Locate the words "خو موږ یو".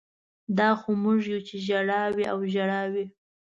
0.79-1.39